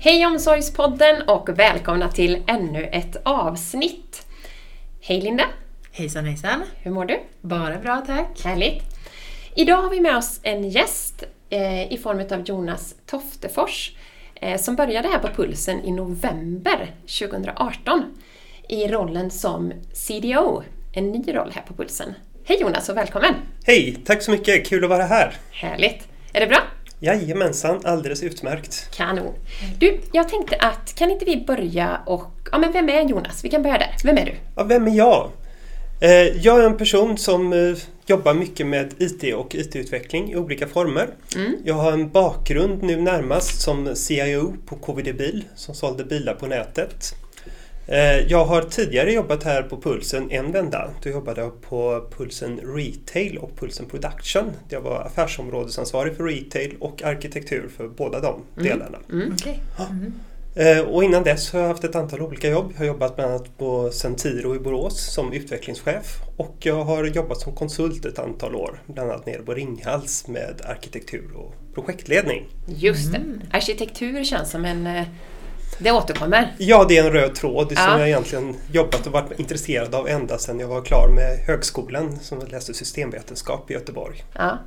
Hej 0.00 0.26
Omsorgspodden 0.26 1.22
och 1.28 1.48
välkomna 1.48 2.08
till 2.08 2.42
ännu 2.46 2.84
ett 2.84 3.16
avsnitt. 3.22 4.26
Hej 5.00 5.20
Linda! 5.20 5.44
Hejsan 5.92 6.24
hejsan! 6.24 6.62
Hur 6.76 6.90
mår 6.90 7.04
du? 7.04 7.20
Bara 7.40 7.78
bra 7.78 8.02
tack! 8.06 8.44
Härligt! 8.44 8.82
Idag 9.54 9.76
har 9.76 9.90
vi 9.90 10.00
med 10.00 10.16
oss 10.16 10.40
en 10.42 10.68
gäst 10.68 11.24
eh, 11.50 11.92
i 11.92 11.98
form 12.02 12.38
av 12.38 12.44
Jonas 12.46 12.94
Toftefors 13.06 13.92
eh, 14.34 14.60
som 14.60 14.76
började 14.76 15.08
här 15.08 15.18
på 15.18 15.28
Pulsen 15.28 15.84
i 15.84 15.90
november 15.92 16.94
2018 17.18 18.04
i 18.68 18.88
rollen 18.88 19.30
som 19.30 19.72
CDO, 19.92 20.62
en 20.92 21.10
ny 21.10 21.34
roll 21.34 21.52
här 21.54 21.62
på 21.62 21.74
Pulsen. 21.74 22.14
Hej 22.44 22.60
Jonas 22.60 22.88
och 22.88 22.96
välkommen! 22.96 23.34
Hej, 23.64 23.96
tack 24.04 24.22
så 24.22 24.30
mycket, 24.30 24.68
kul 24.68 24.84
att 24.84 24.90
vara 24.90 25.04
här! 25.04 25.34
Härligt! 25.50 26.08
Är 26.32 26.40
det 26.40 26.46
bra? 26.46 26.58
Jajamensan, 27.00 27.80
alldeles 27.84 28.22
utmärkt. 28.22 28.88
Kanon. 28.96 29.34
Du, 29.78 30.00
jag 30.12 30.28
tänkte 30.28 30.56
att 30.56 30.94
kan 30.94 31.10
inte 31.10 31.24
vi 31.24 31.44
börja 31.46 32.00
och... 32.06 32.24
Ja, 32.52 32.58
men 32.58 32.72
vem 32.72 32.88
är 32.88 33.02
Jonas? 33.02 33.44
Vi 33.44 33.48
kan 33.48 33.62
börja 33.62 33.78
där. 33.78 33.96
Vem 34.04 34.18
är 34.18 34.24
du? 34.24 34.34
Ja, 34.56 34.64
vem 34.64 34.86
är 34.86 34.96
jag? 34.96 35.30
Eh, 36.00 36.10
jag 36.10 36.60
är 36.60 36.66
en 36.66 36.76
person 36.76 37.18
som 37.18 37.52
eh, 37.52 37.76
jobbar 38.06 38.34
mycket 38.34 38.66
med 38.66 38.94
IT 38.98 39.34
och 39.34 39.54
IT-utveckling 39.54 40.32
i 40.32 40.36
olika 40.36 40.66
former. 40.66 41.08
Mm. 41.36 41.56
Jag 41.64 41.74
har 41.74 41.92
en 41.92 42.10
bakgrund 42.10 42.82
nu 42.82 42.96
närmast 42.96 43.60
som 43.60 43.96
CIO 43.96 44.54
på 44.66 44.76
KVD 44.76 45.16
Bil 45.16 45.44
som 45.54 45.74
sålde 45.74 46.04
bilar 46.04 46.34
på 46.34 46.46
nätet. 46.46 47.14
Eh, 47.90 48.18
jag 48.28 48.44
har 48.44 48.62
tidigare 48.62 49.12
jobbat 49.12 49.42
här 49.44 49.62
på 49.62 49.80
Pulsen 49.80 50.30
en 50.30 50.52
vända. 50.52 50.90
Då 51.02 51.10
jobbade 51.10 51.40
jag 51.40 51.62
på 51.62 52.08
Pulsen 52.16 52.60
Retail 52.76 53.38
och 53.38 53.56
Pulsen 53.56 53.86
Production. 53.86 54.50
Jag 54.68 54.80
var 54.80 55.00
affärsområdesansvarig 55.00 56.16
för 56.16 56.24
retail 56.24 56.76
och 56.80 57.02
arkitektur 57.02 57.68
för 57.76 57.88
båda 57.88 58.20
de 58.20 58.42
delarna. 58.54 58.98
Mm. 59.12 59.32
Okej. 59.32 59.60
Eh, 60.54 60.80
Och 60.80 61.04
innan 61.04 61.22
dess 61.22 61.52
har 61.52 61.60
jag 61.60 61.68
haft 61.68 61.84
ett 61.84 61.94
antal 61.96 62.22
olika 62.22 62.50
jobb. 62.50 62.70
Jag 62.72 62.78
har 62.78 62.86
jobbat 62.86 63.16
bland 63.16 63.30
annat 63.30 63.58
på 63.58 63.90
Centiro 63.90 64.56
i 64.56 64.58
Borås 64.58 65.12
som 65.14 65.32
utvecklingschef 65.32 66.16
och 66.36 66.56
jag 66.60 66.84
har 66.84 67.04
jobbat 67.04 67.40
som 67.40 67.54
konsult 67.54 68.04
ett 68.04 68.18
antal 68.18 68.54
år, 68.54 68.82
bland 68.86 69.10
annat 69.10 69.26
nere 69.26 69.42
på 69.42 69.54
Ringhals 69.54 70.28
med 70.28 70.60
arkitektur 70.64 71.30
och 71.36 71.54
projektledning. 71.74 72.48
Just 72.66 73.12
det. 73.12 73.20
Arkitektur 73.50 74.24
känns 74.24 74.50
som 74.50 74.64
en... 74.64 75.04
Det 75.78 75.90
återkommer. 75.90 76.54
Ja, 76.58 76.84
det 76.88 76.98
är 76.98 77.04
en 77.06 77.12
röd 77.12 77.34
tråd 77.34 77.72
Ja. 77.76 77.84
som 77.84 77.98
jag 78.00 78.08
egentligen 78.08 78.56
jobbat 78.72 79.06
och 79.06 79.12
varit 79.12 79.40
intresserad 79.40 79.94
av 79.94 80.08
ända 80.08 80.38
sedan 80.38 80.60
jag 80.60 80.68
var 80.68 80.82
klar 80.82 81.08
med 81.08 81.38
högskolan 81.46 82.18
som 82.22 82.40
jag 82.40 82.50
läste 82.52 82.74
systemvetenskap 82.74 83.70
i 83.70 83.74
Göteborg. 83.74 84.24
Ja. 84.34 84.58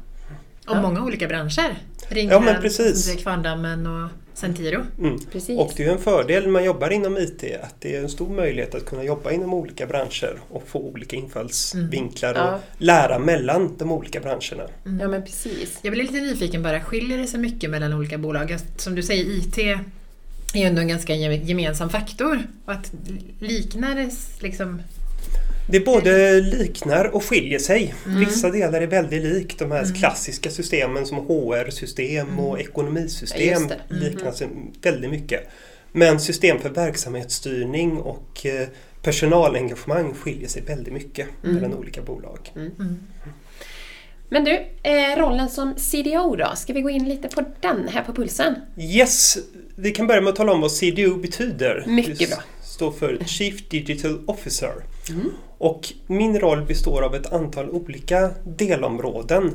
Och 0.67 0.77
många 0.77 1.03
olika 1.03 1.27
branscher. 1.27 1.75
Ja, 2.09 2.39
men 2.39 2.61
precis. 2.61 3.05
som 3.05 3.17
Kvarndammen 3.17 3.87
och 3.87 4.09
Centiro. 4.33 4.81
Mm. 4.99 5.19
Precis. 5.31 5.59
Och 5.59 5.71
det 5.75 5.85
är 5.85 5.91
en 5.91 5.97
fördel 5.97 6.43
när 6.43 6.49
man 6.51 6.63
jobbar 6.63 6.89
inom 6.89 7.17
IT 7.17 7.43
att 7.63 7.75
det 7.79 7.95
är 7.95 8.01
en 8.01 8.09
stor 8.09 8.29
möjlighet 8.29 8.75
att 8.75 8.85
kunna 8.85 9.03
jobba 9.03 9.31
inom 9.31 9.53
olika 9.53 9.85
branscher 9.87 10.39
och 10.49 10.63
få 10.67 10.79
olika 10.79 11.15
infallsvinklar 11.15 12.35
Ja. 12.35 12.55
och 12.55 12.61
lära 12.77 13.19
mellan 13.19 13.75
de 13.77 13.91
olika 13.91 14.19
branscherna. 14.19 14.63
ja, 14.99 15.07
men 15.07 15.23
precis. 15.23 15.79
Jag 15.81 15.93
blir 15.93 16.03
lite 16.03 16.21
nyfiken 16.21 16.63
bara, 16.63 16.81
skiljer 16.81 17.17
det 17.17 17.27
sig 17.27 17.39
mycket 17.39 17.69
mellan 17.69 17.93
olika 17.93 18.17
bolag? 18.17 18.57
Som 18.77 18.95
du 18.95 19.03
säger, 19.03 19.25
IT 19.25 19.79
är 20.53 20.59
ju 20.61 20.67
ändå 20.67 20.81
en 20.81 20.87
ganska 20.87 21.15
gem- 21.15 21.43
gemensam 21.45 21.89
faktor. 21.89 22.39
Och 22.65 22.71
att 22.73 22.91
liknar 23.39 24.09
liksom... 24.43 24.81
Det 25.67 25.79
både 25.79 26.41
liknar 26.41 27.05
och 27.15 27.23
skiljer 27.23 27.59
sig. 27.59 27.93
Vissa 28.05 28.49
delar 28.49 28.81
är 28.81 28.87
väldigt 28.87 29.23
lik 29.23 29.59
de 29.59 29.71
här 29.71 29.93
klassiska 29.95 30.49
systemen 30.49 31.05
som 31.05 31.17
HR-system 31.17 32.39
och 32.39 32.59
Ja, 32.59 32.63
ekonomisystem 32.63 33.67
det. 33.67 33.95
liknar 33.95 34.31
sig 34.31 34.47
väldigt 34.81 35.11
mycket. 35.11 35.49
Men 35.91 36.19
system 36.19 36.59
för 36.59 36.69
verksamhetsstyrning 36.69 37.97
och 37.97 38.45
eh, 38.45 38.67
personalengagemang 39.03 40.13
skiljer 40.13 40.47
sig 40.47 40.61
väldigt 40.61 40.93
mycket 40.93 41.27
mellan 41.41 41.73
olika 41.73 42.01
bolag. 42.01 42.51
Men 44.33 44.43
du, 44.43 44.51
eh, 44.83 45.17
rollen 45.17 45.49
som 45.49 45.73
CDO 45.77 46.35
då? 46.35 46.51
Ska 46.55 46.73
vi 46.73 46.81
gå 46.81 46.89
in 46.89 47.09
lite 47.09 47.27
på 47.27 47.43
den 47.59 47.87
här 47.87 48.03
på 48.03 48.13
Pulsen? 48.13 48.55
Yes, 48.77 49.37
vi 49.75 49.91
kan 49.91 50.07
börja 50.07 50.21
med 50.21 50.29
att 50.29 50.35
tala 50.35 50.51
om 50.51 50.61
vad 50.61 50.71
CDO 50.71 51.15
betyder. 51.15 51.83
Mycket 51.87 52.19
Det 52.19 52.29
bra. 52.29 52.37
står 52.63 52.91
för 52.91 53.17
Chief 53.25 53.69
Digital 53.69 54.19
Officer. 54.27 54.71
Och 55.57 55.93
min 56.07 56.39
roll 56.39 56.65
består 56.65 57.01
av 57.01 57.15
ett 57.15 57.33
antal 57.33 57.69
olika 57.69 58.29
delområden. 58.43 59.51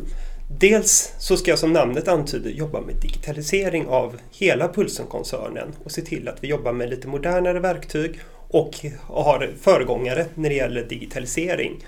Dels 0.61 1.13
så 1.19 1.37
ska 1.37 1.51
jag 1.51 1.59
som 1.59 1.73
namnet 1.73 2.09
antyder 2.09 2.51
jobba 2.51 2.81
med 2.81 2.95
digitalisering 3.03 3.87
av 3.87 4.17
hela 4.39 4.69
Pulsen-koncernen 4.73 5.69
och 5.85 5.91
se 5.93 6.03
till 6.03 6.29
att 6.29 6.45
vi 6.45 6.49
jobbar 6.49 6.73
med 6.73 6.91
lite 6.91 7.09
modernare 7.09 7.61
verktyg 7.61 8.21
och 8.49 8.75
har 9.07 9.51
föregångare 9.61 10.27
när 10.35 10.49
det 10.49 10.55
gäller 10.55 10.85
digitalisering. 10.85 11.85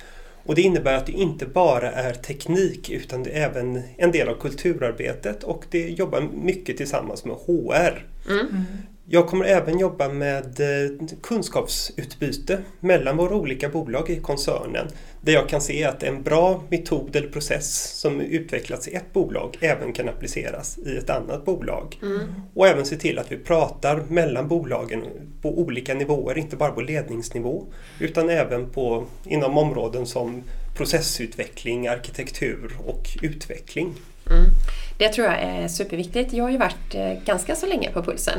Och 0.48 0.54
det 0.54 0.62
innebär 0.62 0.94
att 0.94 1.06
det 1.06 1.12
inte 1.12 1.46
bara 1.46 1.92
är 1.92 2.12
teknik 2.12 2.90
utan 2.90 3.22
det 3.22 3.30
är 3.30 3.50
även 3.50 3.82
en 3.96 4.12
del 4.12 4.28
av 4.28 4.34
kulturarbetet. 4.34 5.44
Och 5.44 5.64
det 5.70 5.88
jobbar 5.88 6.20
mycket 6.20 6.76
tillsammans 6.76 7.24
med 7.24 7.36
HR. 7.36 8.06
Jag 9.10 9.26
kommer 9.26 9.44
även 9.44 9.78
jobba 9.78 10.08
med 10.08 10.60
eh, 10.60 11.06
kunskapsutbyte 11.22 12.58
mellan 12.80 13.16
våra 13.16 13.34
olika 13.34 13.68
bolag 13.68 14.10
i 14.10 14.20
koncernen. 14.20 14.88
Där 15.20 15.32
jag 15.32 15.48
kan 15.48 15.60
se 15.60 15.84
att 15.84 16.02
en 16.02 16.22
bra 16.22 16.62
metod 16.68 17.16
eller 17.16 17.28
process 17.28 17.98
som 18.00 18.20
utvecklats 18.20 18.88
i 18.88 18.94
ett 18.94 19.12
bolag 19.12 19.56
även 19.60 19.92
kan 19.92 20.08
appliceras 20.08 20.78
i 20.78 20.96
ett 20.96 21.10
annat 21.10 21.44
bolag. 21.44 21.98
Och 22.54 22.66
även 22.66 22.86
se 22.86 22.96
till 22.96 23.18
att 23.18 23.32
vi 23.32 23.36
pratar 23.36 24.02
mellan 24.08 24.48
bolagen 24.48 25.04
på 25.42 25.58
olika 25.58 25.94
nivåer, 25.94 26.38
inte 26.38 26.56
bara 26.56 26.72
på 26.72 26.80
ledningsnivå 26.80 27.66
utan 28.00 28.30
även 28.30 28.70
på, 28.70 29.04
inom 29.24 29.58
områden 29.58 30.06
som 30.06 30.42
processutveckling, 30.76 31.86
arkitektur 31.86 32.76
och 32.86 33.18
utveckling. 33.22 33.94
Mm. 34.30 34.44
Det 34.98 35.08
tror 35.08 35.26
jag 35.26 35.42
är 35.42 35.68
superviktigt. 35.68 36.32
Jag 36.32 36.44
har 36.44 36.50
ju 36.50 36.58
varit 36.58 36.94
eh, 36.94 37.12
ganska 37.24 37.54
så 37.54 37.66
länge 37.66 37.90
på 37.90 38.02
Pulsen. 38.02 38.38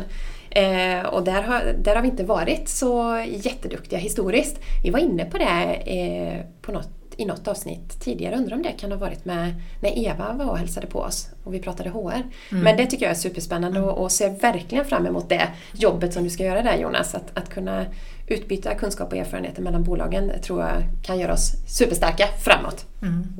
Eh, 0.50 1.06
och 1.06 1.24
där 1.24 1.42
har, 1.42 1.74
där 1.78 1.96
har 1.96 2.02
vi 2.02 2.08
inte 2.08 2.24
varit 2.24 2.70
så 2.70 3.24
jätteduktiga 3.30 4.00
historiskt. 4.00 4.60
Vi 4.84 4.90
var 4.90 5.00
inne 5.00 5.26
på 5.26 5.38
det 5.38 5.76
eh, 5.86 6.46
på 6.62 6.72
något, 6.72 6.90
i 7.18 7.26
något 7.26 7.48
avsnitt 7.48 8.02
tidigare. 8.02 8.36
Undrar 8.36 8.56
om 8.56 8.64
det 8.64 8.72
kan 8.72 8.92
ha 8.92 9.00
varit 9.00 9.26
med 9.26 9.54
när 9.82 10.00
Eva 10.06 10.34
var 10.34 10.50
och 10.50 10.58
hälsade 10.58 10.88
på 10.88 11.00
oss 11.00 11.30
och 11.44 11.54
vi 11.54 11.60
pratade 11.60 11.90
HR. 11.90 12.24
Men 12.50 12.78
det 12.78 12.86
tycker 12.86 13.06
jag 13.06 13.12
är 13.12 13.20
superspännande 13.20 13.82
och, 13.82 14.04
och 14.04 14.12
ser 14.12 14.30
verkligen 14.30 14.86
fram 14.86 15.06
emot 15.06 15.30
det 15.30 15.48
jobbet 15.74 16.14
som 16.14 16.24
du 16.24 16.30
ska 16.30 16.44
göra 16.44 16.62
där 16.62 16.78
Jonas. 16.78 17.16
Att, 17.16 17.38
att 17.38 17.50
kunna 17.50 17.86
utbyta 18.30 18.76
kunskap 18.76 19.12
och 19.12 19.18
erfarenheter 19.18 19.62
mellan 19.62 19.84
bolagen 19.84 20.32
tror 20.44 20.62
jag 20.62 20.84
kan 21.04 21.20
göra 21.20 21.34
oss 21.34 21.52
superstarka 21.68 22.26
framåt. 22.44 22.86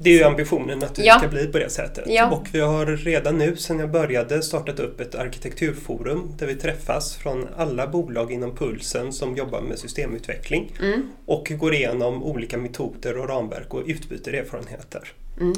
Det 0.02 0.10
är 0.10 0.14
ju 0.18 0.24
ambitionen 0.24 0.84
att 0.84 0.96
det 0.96 1.04
Ja. 1.04 1.20
ska 1.20 1.28
bli 1.28 1.48
på 1.48 1.58
det 1.60 1.70
sättet. 1.70 2.04
Ja. 2.08 2.32
Och 2.32 2.48
vi 2.52 2.60
har 2.60 2.86
redan 2.86 3.38
nu 3.38 3.56
sedan 3.56 3.80
jag 3.80 3.92
började 3.92 4.42
startat 4.42 4.80
upp 4.80 5.00
ett 5.02 5.16
arkitekturforum 5.16 6.32
där 6.38 6.48
vi 6.48 6.56
träffas 6.56 7.16
från 7.16 7.48
alla 7.58 7.88
bolag 7.88 8.32
inom 8.32 8.56
Pulsen 8.56 9.14
som 9.14 9.36
jobbar 9.36 9.62
med 9.62 9.80
systemutveckling 9.80 10.72
Mm. 10.82 11.10
och 11.26 11.52
går 11.60 11.74
igenom 11.74 12.24
olika 12.24 12.58
metoder 12.58 13.18
och 13.18 13.30
ramverk 13.30 13.74
och 13.74 13.84
utbyter 13.88 14.34
erfarenheter. 14.34 15.02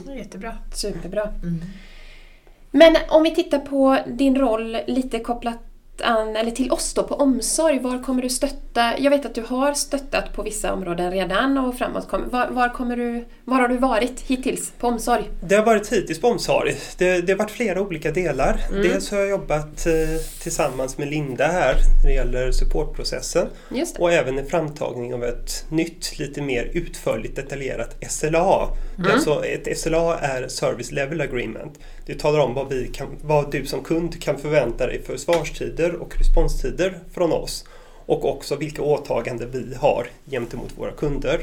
Det 0.06 0.12
är 0.12 0.16
jättebra. 0.16 0.58
Superbra. 0.74 1.30
Men 2.72 2.96
om 3.10 3.24
vi 3.24 3.36
tittar 3.36 3.60
på 3.60 3.98
din 4.08 4.36
roll 4.36 4.78
lite 4.88 5.20
kopplat 5.20 5.58
eller 6.00 6.52
till 6.52 6.72
oss 6.72 6.94
då 6.94 7.04
på 7.04 7.16
omsorg. 7.16 7.80
Var 7.80 8.04
kommer 8.04 8.22
du 8.22 8.30
stötta? 8.30 9.00
Jag 9.00 9.12
vet 9.12 9.26
att 9.26 9.36
du 9.36 9.42
har 9.42 9.74
stöttat 9.74 10.34
på 10.34 10.44
vissa 10.44 10.74
områden 10.74 11.12
redan 11.12 11.58
och 11.58 11.78
framåt. 11.78 12.08
Var, 12.12 12.48
var, 12.50 12.70
kommer 12.70 12.98
du, 12.98 13.26
var 13.46 13.60
har 13.60 13.68
du 13.68 13.78
varit 13.78 14.22
hittills 14.22 14.72
på 14.80 14.88
omsorg? 14.88 15.30
Det 15.42 15.56
har 15.56 15.66
varit 15.66 15.92
hittills 15.92 16.22
på 16.22 16.28
omsorg. 16.28 16.76
Det, 16.98 17.22
det 17.22 17.32
har 17.32 17.38
varit 17.38 17.52
flera 17.52 17.82
olika 17.82 18.12
delar. 18.12 18.60
Dels 18.72 19.12
har 19.12 19.20
jag 19.20 19.30
jobbat 19.30 19.86
eh, 19.86 19.94
tillsammans 20.42 20.98
med 20.98 21.08
Linda 21.08 21.48
här 21.48 21.76
när 22.04 22.10
det 22.10 22.16
gäller 22.16 22.52
supportprocessen 22.52 23.48
och 24.00 24.12
även 24.12 24.38
en 24.38 24.46
framtagning 24.46 25.14
av 25.14 25.24
ett 25.24 25.66
nytt, 25.70 26.20
lite 26.20 26.42
mer 26.42 26.72
utförligt 26.74 27.36
detaljerat 27.36 27.96
SLA. 28.10 28.68
Alltså 29.14 29.46
ett 29.46 29.80
SLA 29.80 30.18
är 30.18 30.48
Service 30.48 30.92
Level 30.92 31.22
Agreement. 31.22 31.80
Det 32.12 32.20
talar 32.20 32.40
om 32.40 32.54
vad, 32.54 32.70
vi 32.70 32.88
kan, 32.88 33.08
vad 33.22 33.52
du 33.52 33.66
som 33.66 33.84
kund 33.84 34.22
kan 34.22 34.38
förvänta 34.38 34.88
dig 34.88 35.02
för 35.04 35.18
svarstider 35.18 35.96
och 35.96 36.18
responstider 36.18 37.00
från 37.12 37.32
oss. 37.32 37.66
Och 38.06 38.26
också 38.26 38.56
vilka 38.56 38.82
åtaganden 38.82 39.52
vi 39.52 39.76
har 39.76 40.08
gentemot 40.32 40.78
våra 40.78 40.92
kunder. 40.92 41.40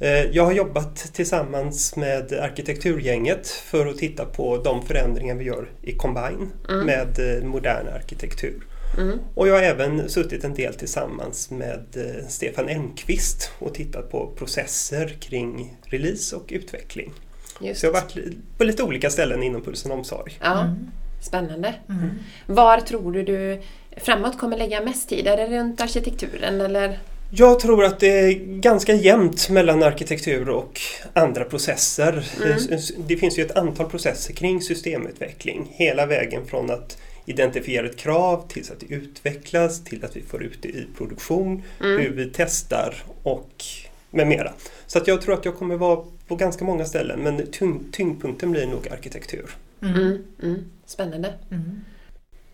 Eh, 0.00 0.08
Jag 0.08 0.44
har 0.44 0.52
jobbat 0.52 0.96
tillsammans 0.96 1.96
med 1.96 2.32
arkitekturgänget 2.32 3.48
för 3.48 3.86
att 3.86 3.98
titta 3.98 4.24
på 4.24 4.56
de 4.56 4.86
förändringar 4.86 5.34
vi 5.34 5.44
gör 5.44 5.70
i 5.82 5.92
Combine 5.92 6.50
med 6.84 7.18
eh, 7.18 7.44
modern 7.44 7.88
arkitektur. 7.88 8.66
Mm. 8.98 9.18
Och 9.34 9.48
jag 9.48 9.54
har 9.54 9.62
även 9.62 10.08
suttit 10.08 10.44
en 10.44 10.54
del 10.54 10.74
tillsammans 10.74 11.50
med 11.50 11.86
eh, 11.96 12.28
Stefan 12.28 12.68
Elmqvist 12.68 13.50
och 13.58 13.74
tittat 13.74 14.10
på 14.10 14.32
processer 14.36 15.16
kring 15.20 15.76
release 15.82 16.36
och 16.36 16.46
utveckling. 16.48 17.12
Just. 17.60 17.80
Så 17.80 17.86
jag 17.86 17.92
har 17.92 18.00
varit 18.00 18.16
på 18.58 18.64
lite 18.64 18.82
olika 18.82 19.10
ställen 19.10 19.42
inom 19.42 19.62
Pulsen 19.62 19.92
Omsorg. 19.92 20.32
Ja. 20.40 20.74
Spännande. 21.22 21.74
Mm. 21.88 22.10
Var 22.46 22.80
tror 22.80 23.12
du 23.12 23.22
du 23.22 23.60
framåt 23.96 24.38
kommer 24.38 24.56
lägga 24.56 24.80
mest 24.80 25.08
tid? 25.08 25.26
Är 25.26 25.36
det 25.36 25.46
runt 25.46 25.80
arkitekturen 25.80 26.60
eller? 26.60 26.98
Jag 27.32 27.60
tror 27.60 27.84
att 27.84 28.00
det 28.00 28.06
är 28.20 28.32
ganska 28.60 28.94
jämnt 28.94 29.48
mellan 29.50 29.82
arkitektur 29.82 30.48
och 30.48 30.80
andra 31.12 31.44
processer. 31.44 32.26
Mm. 32.44 32.80
Det 33.06 33.16
finns 33.16 33.38
ju 33.38 33.42
ett 33.42 33.56
antal 33.56 33.86
processer 33.90 34.34
kring 34.34 34.60
systemutveckling. 34.62 35.66
Hela 35.70 36.06
vägen 36.06 36.46
från 36.46 36.70
att 36.70 36.98
identifiera 37.26 37.86
ett 37.86 37.96
krav 37.96 38.48
tills 38.48 38.70
att 38.70 38.80
det 38.80 38.94
utvecklas, 38.94 39.84
till 39.84 40.04
att 40.04 40.16
vi 40.16 40.22
får 40.22 40.42
ut 40.42 40.58
det 40.62 40.68
i 40.68 40.86
produktion, 40.98 41.62
Mm. 41.80 42.00
hur 42.00 42.10
vi 42.10 42.30
testar 42.34 42.94
och 43.22 43.64
med 44.10 44.26
mera. 44.26 44.52
Så 44.86 44.98
att 44.98 45.08
jag 45.08 45.20
tror 45.20 45.34
att 45.34 45.44
jag 45.44 45.56
kommer 45.56 45.76
vara 45.76 46.00
på 46.28 46.36
ganska 46.36 46.64
många 46.64 46.84
ställen 46.84 47.20
men 47.22 47.46
tyng, 47.52 47.84
tyngdpunkten 47.92 48.50
blir 48.50 48.66
nog 48.66 48.88
arkitektur. 48.92 49.50
Mm. 49.82 49.94
Mm. 50.00 50.22
Mm. 50.42 50.64
Spännande. 50.86 51.34
Mm. 51.50 51.80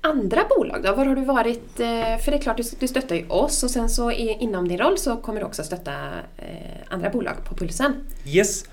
Andra 0.00 0.41
bolag 0.56 0.82
då? 0.82 0.94
Var 0.94 1.06
har 1.06 1.17
du 1.17 1.25
varit? 1.25 1.81
eh, 1.81 2.19
För 2.25 2.31
det 2.31 2.37
är 2.37 2.41
klart, 2.41 2.56
du, 2.56 2.62
du 2.79 2.88
stöttar 2.88 3.17
ju 3.17 3.29
oss 3.29 3.62
och 3.62 3.70
sen 3.70 3.88
så 3.88 4.11
inom 4.11 4.69
din 4.69 4.79
roll 4.79 4.99
så 4.99 5.17
kommer 5.17 5.41
du 5.41 5.47
också 5.47 5.62
stötta 5.62 5.93
eh, 6.37 6.47
andra 6.88 7.11
bolag 7.11 7.35
på 7.44 7.55
Pulsen. 7.55 7.93
Yes. 8.26 8.64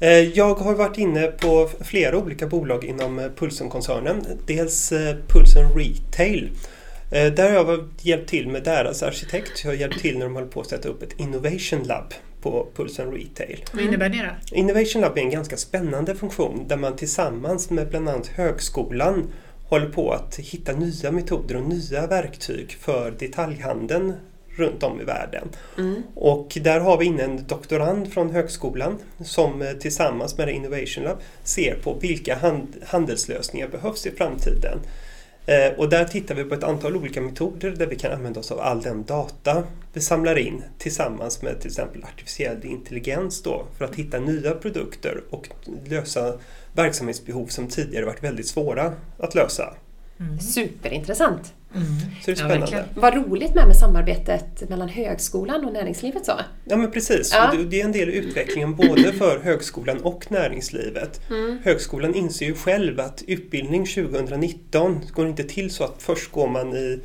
Eh, 0.00 0.08
Jag 0.10 0.54
har 0.54 0.74
varit 0.74 0.98
inne 0.98 1.26
på 1.26 1.70
flera 1.84 2.18
olika 2.18 2.46
bolag 2.46 2.84
inom 2.84 3.30
Pulsen-koncernen. 3.36 4.24
Dels 4.46 4.92
Pulsen 5.28 5.70
Retail. 5.74 6.50
Där 7.10 7.50
har 7.52 7.72
jag 7.72 7.88
hjälpt 8.00 8.30
till 8.30 8.48
med 8.48 8.62
deras 8.64 9.02
arkitekt. 9.02 9.64
Jag 9.64 9.70
har 9.70 9.76
hjälpt 9.76 10.00
till 10.00 10.18
när 10.18 10.26
de 10.26 10.34
håller 10.34 10.46
på 10.46 10.60
att 10.60 10.66
sätta 10.66 10.88
upp 10.88 11.02
ett 11.02 11.20
Innovation 11.20 11.82
Lab 11.82 12.14
på 12.46 12.66
Pulsen 12.74 13.12
Retail. 13.12 13.64
Vad 13.72 13.84
innebär 13.84 14.08
det 14.08 14.30
då? 14.50 14.56
Innovation 14.56 15.02
Lab 15.02 15.18
är 15.18 15.22
en 15.22 15.30
ganska 15.30 15.56
spännande 15.56 16.14
funktion 16.14 16.68
där 16.68 16.76
man 16.76 16.96
tillsammans 16.96 17.70
med 17.70 17.88
bland 17.88 18.08
annat 18.08 18.26
högskolan 18.26 19.32
håller 19.68 19.88
på 19.88 20.12
att 20.12 20.36
hitta 20.36 20.72
nya 20.72 21.10
metoder 21.12 21.56
och 21.56 21.68
nya 21.68 22.06
verktyg 22.06 22.72
för 22.80 23.10
detaljhandeln 23.10 24.12
runt 24.56 24.82
om 24.82 25.00
i 25.00 25.04
världen. 25.04 25.48
Mm. 25.78 26.02
Och 26.14 26.58
där 26.60 26.80
har 26.80 26.98
vi 26.98 27.04
inne 27.04 27.22
en 27.22 27.46
doktorand 27.46 28.12
från 28.12 28.30
högskolan 28.30 28.98
som 29.24 29.62
eh, 29.62 29.72
tillsammans 29.72 30.38
med 30.38 30.48
Innovation 30.48 31.04
Lab 31.04 31.18
ser 31.44 31.74
på 31.74 31.94
vilka 31.94 32.36
hand, 32.36 32.76
handelslösningar 32.86 33.68
behövs 33.68 34.06
i 34.06 34.10
framtiden. 34.10 34.78
Eh, 35.46 35.72
och 35.76 35.88
där 35.88 36.04
tittar 36.04 36.34
vi 36.34 36.44
på 36.44 36.54
ett 36.54 36.64
antal 36.64 36.96
olika 36.96 37.20
metoder 37.20 37.70
där 37.70 37.86
vi 37.86 37.96
kan 37.96 38.12
använda 38.12 38.40
oss 38.40 38.52
av 38.52 38.60
all 38.60 38.82
den 38.82 39.04
data 39.04 39.62
vi 39.92 40.00
samlar 40.00 40.38
in 40.38 40.62
tillsammans 40.78 41.42
med 41.42 41.60
till 41.60 41.70
exempel 41.70 42.04
artificiell 42.04 42.64
intelligens 42.64 43.42
då 43.42 43.66
för 43.78 43.84
att 43.84 43.94
hitta 43.94 44.18
nya 44.18 44.54
produkter 44.54 45.22
och 45.30 45.48
lösa 45.84 46.38
verksamhetsbehov 46.72 47.46
som 47.46 47.68
tidigare 47.68 48.04
varit 48.04 48.24
väldigt 48.24 48.46
svåra 48.46 48.92
att 49.18 49.34
lösa. 49.34 49.74
Mm. 50.20 50.40
Superintressant! 50.40 51.54
Mm. 51.76 51.86
Så 51.98 52.04
det 52.24 52.30
är 52.30 52.32
Ja, 52.32 52.36
spännande. 52.36 52.58
verkligen. 52.60 52.84
Vad 52.94 53.14
roligt 53.14 53.54
med, 53.54 53.66
med 53.66 53.76
samarbetet 53.76 54.68
mellan 54.68 54.88
högskolan 54.88 55.64
och 55.64 55.72
näringslivet 55.72 56.26
så. 56.26 56.32
Ja 56.64 56.76
men 56.76 56.90
precis, 56.90 57.32
Ja. 57.34 57.50
Och 57.50 57.56
det- 57.56 57.64
det 57.64 57.80
är 57.80 57.84
en 57.84 57.92
del 57.92 58.08
i 58.10 58.12
utvecklingen 58.16 58.74
både 58.76 59.12
för 59.12 59.40
högskolan 59.44 59.96
och 60.02 60.26
näringslivet. 60.32 61.20
Mm. 61.30 61.58
Högskolan 61.64 62.14
inser 62.14 62.46
ju 62.46 62.54
själv 62.54 63.00
att 63.00 63.22
utbildning 63.26 63.86
2019 63.86 65.00
går 65.14 65.28
inte 65.28 65.44
till 65.44 65.70
så 65.70 65.84
att 65.84 65.94
först 66.02 66.30
går 66.32 66.48
man 66.48 66.76
i 66.76 67.00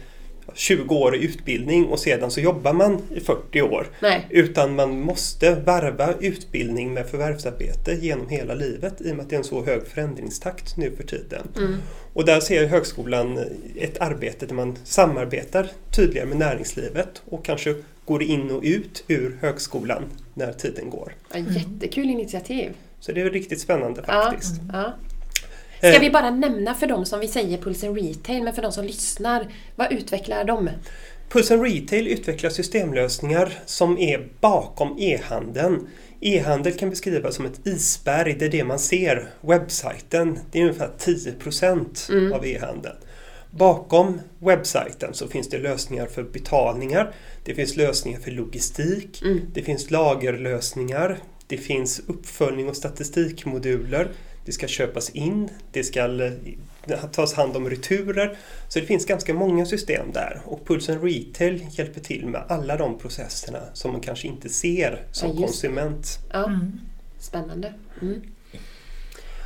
20 0.53 0.95
år 0.95 1.15
i 1.15 1.23
utbildning 1.25 1.85
och 1.85 1.99
sedan 1.99 2.31
så 2.31 2.39
jobbar 2.39 2.73
man 2.73 3.01
i 3.15 3.19
40 3.19 3.61
år. 3.61 3.87
Nej. 4.01 4.27
Utan 4.29 4.75
man 4.75 4.99
måste 4.99 5.55
varva 5.55 6.13
utbildning 6.19 6.93
med 6.93 7.09
förvärvsarbete 7.09 7.97
genom 8.01 8.29
hela 8.29 8.53
livet 8.53 9.01
i 9.01 9.11
och 9.11 9.15
med 9.15 9.23
att 9.23 9.29
det 9.29 9.35
är 9.35 9.37
en 9.37 9.43
så 9.43 9.65
hög 9.65 9.87
förändringstakt 9.87 10.77
nu 10.77 10.91
för 10.97 11.03
tiden. 11.03 11.47
Mm. 11.57 11.75
Och 12.13 12.25
där 12.25 12.39
ser 12.39 12.65
högskolan 12.65 13.39
ett 13.75 14.01
arbete 14.01 14.45
där 14.45 14.55
man 14.55 14.77
samarbetar 14.83 15.67
tydligare 15.95 16.27
med 16.27 16.37
näringslivet 16.37 17.21
och 17.29 17.45
kanske 17.45 17.75
går 18.05 18.23
in 18.23 18.51
och 18.51 18.63
ut 18.63 19.03
ur 19.07 19.37
högskolan 19.41 20.03
när 20.33 20.53
tiden 20.53 20.89
går. 20.89 21.15
Ja, 21.33 21.39
jättekul 21.39 22.09
initiativ. 22.09 22.71
Så 22.99 23.11
det 23.11 23.21
är 23.21 23.29
riktigt 23.29 23.61
spännande 23.61 24.03
Ja, 24.07 24.29
faktiskt. 24.31 24.61
ja. 24.73 24.79
Eh, 24.79 24.89
Ska 25.81 25.99
vi 25.99 26.09
bara 26.09 26.29
nämna 26.29 26.73
för 26.73 26.87
dem 26.87 27.05
som 27.05 27.19
vi 27.19 27.27
säger 27.27 27.57
Pulsen 27.57 27.95
Retail, 27.95 28.43
men 28.43 28.53
för 28.53 28.61
de 28.61 28.71
som 28.71 28.85
lyssnar, 28.85 29.47
vad 29.75 29.91
utvecklar 29.91 30.43
de? 30.43 30.69
Pulsen 31.29 31.63
Retail 31.63 32.07
utvecklar 32.07 32.49
systemlösningar 32.49 33.53
som 33.65 33.97
är 33.97 34.27
bakom 34.41 34.99
e-handeln. 34.99 35.87
E-handel 36.21 36.73
kan 36.73 36.89
beskrivas 36.89 37.35
som 37.35 37.45
ett 37.45 37.67
isberg, 37.67 38.33
det 38.39 38.45
är 38.45 38.49
det 38.49 38.63
man 38.63 38.79
ser. 38.79 39.29
Webbsajten, 39.41 40.39
det 40.51 40.59
är 40.59 40.63
ungefär 40.63 40.89
10 40.97 41.33
Mm. 42.17 42.33
av 42.33 42.45
e-handeln. 42.45 42.95
Bakom 43.51 44.21
webbsajten 44.39 45.13
så 45.13 45.27
finns 45.27 45.49
det 45.49 45.57
lösningar 45.57 46.05
för 46.05 46.23
betalningar, 46.23 47.13
det 47.45 47.55
finns 47.55 47.75
lösningar 47.77 48.19
för 48.19 48.31
logistik, 48.31 49.21
Mm. 49.21 49.39
det 49.53 49.61
finns 49.63 49.91
lagerlösningar, 49.91 51.17
det 51.47 51.57
finns 51.57 52.01
uppföljning 52.07 52.69
och 52.69 52.75
statistikmoduler, 52.75 54.07
det 54.45 54.51
ska 54.51 54.67
köpas 54.67 55.09
in, 55.09 55.49
det 55.71 55.83
ska 55.83 56.25
eh, 56.25 57.05
tas 57.11 57.33
hand 57.33 57.55
om 57.55 57.69
returer. 57.69 58.37
Så 58.67 58.79
det 58.79 58.85
finns 58.85 59.05
ganska 59.05 59.33
många 59.33 59.65
system 59.65 60.11
där 60.13 60.41
och 60.45 60.67
Pulsen 60.67 61.01
Retail 61.01 61.65
hjälper 61.71 62.01
till 62.01 62.25
med 62.25 62.43
alla 62.49 62.77
de 62.77 62.99
processerna 62.99 63.59
som 63.73 63.91
man 63.91 64.01
kanske 64.01 64.27
inte 64.27 64.49
ser 64.49 65.05
som 65.11 65.29
Ja, 65.29 65.35
konsument. 65.45 66.07
Ja, 66.31 66.45
Mm. 66.45 66.79
Spännande. 67.19 67.73
Mm. 68.01 68.21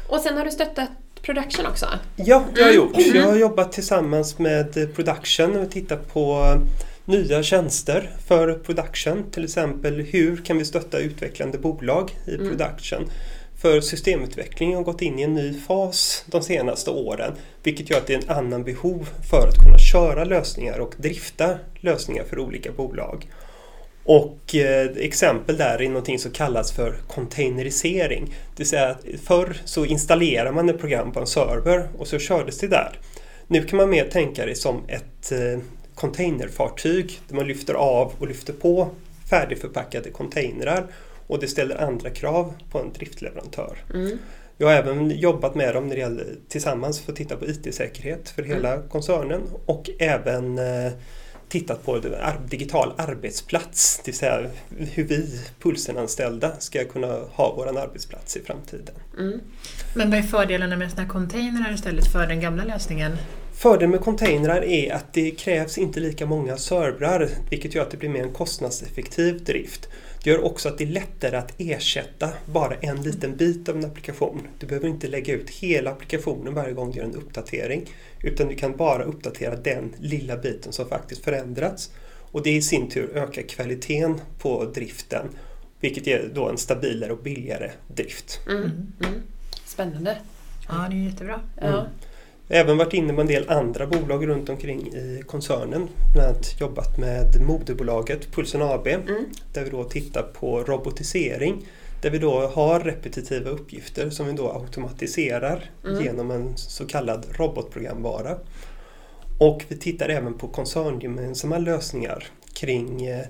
Och 0.09 0.19
sen 0.19 0.38
har 0.38 0.45
du 0.45 0.51
stöttat 0.51 0.89
production 1.21 1.65
också? 1.65 1.86
Ja, 2.15 2.44
det 2.56 2.62
har 2.62 2.68
jag 2.68 2.75
gjort. 2.75 2.98
Mm. 2.98 3.15
Jag 3.18 3.25
har 3.25 3.36
jobbat 3.36 3.71
tillsammans 3.71 4.39
med 4.39 4.95
production 4.95 5.56
och 5.56 5.71
tittat 5.71 6.13
på 6.13 6.57
nya 7.06 7.44
tjänster 7.44 8.09
för 8.27 8.53
production. 8.53 9.24
Till 9.31 9.44
exempel 9.44 10.01
hur 10.01 10.38
kan 10.38 10.57
vi 10.57 10.65
stötta 10.65 11.00
utvecklande 11.00 11.57
bolag 11.57 12.12
i 12.25 12.36
Mm. 12.36 12.57
För 13.65 13.81
systemutvecklingen 13.81 14.75
har 14.75 14.83
gått 14.83 15.01
in 15.01 15.19
i 15.19 15.21
en 15.21 15.33
ny 15.33 15.53
fas 15.53 16.25
de 16.27 16.41
senaste 16.41 16.91
åren 16.91 17.33
vilket 17.63 17.89
gör 17.89 17.97
att 17.97 18.07
det 18.07 18.13
är 18.13 18.17
en 18.17 18.38
annan 18.38 18.63
behov 18.63 19.10
för 19.29 19.48
att 19.48 19.63
kunna 19.63 19.77
köra 19.77 20.24
lösningar 20.24 20.79
och 20.79 20.93
drifta 20.98 21.57
lösningar 21.79 22.24
för 22.24 22.39
olika 22.39 22.72
bolag. 22.72 23.27
Och 24.03 24.55
eh, 24.55 24.89
exempel 24.98 25.57
där 25.57 25.81
är 25.81 25.88
någonting 25.88 26.19
som 26.19 26.31
kallas 26.31 26.72
för 26.72 26.95
containerisering. 27.07 28.25
Det 28.25 28.57
vill 28.57 28.69
säga 28.69 28.89
att 28.89 29.05
förr 29.24 29.57
så 29.65 29.86
installerar 29.86 30.51
man 30.51 30.69
ett 30.69 30.79
program 30.79 31.12
på 31.12 31.19
en 31.19 31.27
server 31.27 31.88
och 31.98 32.07
så 32.07 32.19
kördes 32.19 32.60
det 32.60 32.67
där. 32.67 33.00
Nu 33.48 33.63
kan 33.63 33.77
man 33.77 33.89
mer 33.89 34.05
tänka 34.05 34.45
det 34.45 34.55
som 34.55 34.81
ett 34.88 35.31
eh, 35.31 35.60
containerfartyg 35.95 37.19
där 37.27 37.36
man 37.36 37.48
lyfter 37.48 37.74
av 37.74 38.13
och 38.19 38.27
lyfter 38.27 38.53
på 38.53 38.89
färdigförpackade 39.29 40.10
containrar 40.10 40.88
och 41.27 41.39
det 41.39 41.48
ställer 41.48 41.82
andra 41.84 42.10
krav 42.10 42.53
på 42.72 42.79
en 42.79 42.94
driftleverantör. 42.94 43.77
Mm. 43.94 44.17
Jag 44.58 44.67
har 44.67 44.74
även 44.74 45.12
jobbat 45.20 45.55
med 45.55 45.75
dem 45.75 45.88
när 45.88 45.96
det 45.96 46.01
gäller, 46.01 46.36
tillsammans 46.48 47.00
för 47.00 47.12
att 47.12 47.17
titta 47.17 47.38
på 47.38 47.46
IT-säkerhet 47.46 48.29
för 48.29 48.44
hela 48.44 48.82
koncernen 48.82 49.41
och 49.65 49.89
även 50.00 50.58
eh, 50.58 50.91
tittat 51.50 51.86
på 51.86 52.01
digital 52.50 52.94
arbetsplats, 52.98 54.01
det 54.05 54.12
vill 54.12 54.17
säga 54.17 54.50
hur 54.70 55.03
vi 55.03 55.39
pulsenanställda 55.60 56.51
ska 56.60 56.86
kunna 56.86 57.08
ha 57.08 57.53
vår 57.58 57.77
arbetsplats 57.77 58.38
i 58.38 58.41
framtiden. 58.41 58.96
Mm. 59.17 59.39
Men 59.96 60.10
vad 60.10 60.20
är 60.20 60.24
fördelarna 60.24 60.75
med 60.75 60.89
sådana 60.89 61.03
här 61.03 61.13
containrar 61.13 61.74
istället 61.74 62.12
för 62.12 62.27
den 62.27 62.41
gamla 62.41 62.63
lösningen? 62.63 63.17
Fördelen 63.53 63.91
med 63.91 64.01
containrar 64.01 64.63
är 64.63 64.94
att 64.94 65.13
det 65.13 65.32
krävs 65.32 65.77
inte 65.77 66.00
lika 66.00 66.25
många 66.25 66.58
servrar 66.58 67.29
vilket 67.50 67.75
gör 67.75 67.84
att 67.84 67.91
det 67.91 67.98
blir 67.98 68.10
mer 68.10 68.24
en 68.24 68.34
kostnadseffektiv 68.34 69.44
drift. 69.44 69.89
Gör 70.25 70.46
också 70.46 70.70
att 70.70 70.77
det 70.77 70.84
är 70.84 70.88
lättare 70.88 71.38
att 71.38 71.53
ersätta 71.58 72.29
bara 72.46 72.75
en 72.75 73.03
liten 73.03 73.38
bit 73.38 73.70
av 73.70 73.77
en 73.77 73.86
applikation. 73.86 74.48
Du 74.60 74.67
behöver 74.67 74.88
inte 74.88 75.08
lägga 75.08 75.34
ut 75.34 75.50
hela 75.50 75.91
applikationen 75.91 76.53
varje 76.53 76.74
gång 76.74 76.91
du 76.91 76.98
gör 76.98 77.05
en 77.05 77.15
uppdatering 77.15 77.89
utan 78.24 78.48
du 78.48 78.55
kan 78.55 78.77
bara 78.77 79.03
uppdatera 79.03 79.55
den 79.55 79.94
lilla 80.00 80.38
biten 80.38 80.74
som 80.74 80.89
faktiskt 80.89 81.24
förändrats. 81.24 81.91
Och 82.32 82.44
det 82.44 82.51
i 82.51 82.62
sin 82.62 82.89
tur 82.89 83.17
ökar 83.17 83.41
kvaliteten 83.41 84.22
på 84.39 84.65
driften 84.65 85.29
vilket 85.79 86.08
ger 86.08 86.32
då 86.34 86.50
en 86.50 86.58
stabilare 86.58 87.12
och 87.12 87.24
billigare 87.24 87.72
drift. 87.88 88.39
Mm. 88.48 88.63
Mm. 88.63 89.22
Spännande. 89.65 90.17
Ja, 90.67 90.88
det 90.89 90.96
är 90.96 91.10
jättebra. 91.10 91.39
Ja. 91.55 91.67
Mm. 91.67 91.75
Har 91.75 91.89
även 92.50 92.78
varit 92.78 92.94
inne 92.94 93.14
med 93.14 93.22
en 93.22 93.28
del 93.28 93.50
andra 93.50 93.88
bolag 93.88 94.28
runt 94.28 94.50
omkring 94.50 94.88
i 94.88 95.24
koncernen. 95.28 95.88
Bland 96.14 96.28
annat 96.30 96.56
jobbat 96.62 96.98
med 96.98 97.42
moderbolaget 97.48 98.32
Pulsen 98.32 98.62
AB 98.62 98.88
Mm. 98.88 99.25
där 99.54 99.64
vi 99.64 99.70
då 99.70 99.84
tittar 99.84 100.22
på 100.24 100.64
robotisering. 100.64 101.68
Där 102.02 102.10
vi 102.10 102.18
då 102.18 102.48
har 102.48 102.80
repetitiva 102.80 103.50
uppgifter 103.50 104.10
som 104.10 104.25
vi 104.28 104.32
då 104.34 104.52
automatiserar 104.52 105.70
Mm. 105.86 106.04
genom 106.04 106.32
en 106.32 106.58
så 106.58 106.86
kallad 106.88 107.25
robotprogramvara. 107.32 108.38
Och 109.40 109.66
vi 109.68 109.78
tittar 109.78 110.10
även 110.10 110.34
på 110.34 110.48
koncerngemensamma 110.48 111.58
lösningar 111.58 112.24
kring 112.54 113.06
eh, 113.06 113.25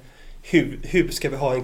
hur, 0.50 0.80
hur 0.84 1.10
ska 1.10 1.30
vi 1.30 1.36
ha 1.36 1.56
en 1.56 1.64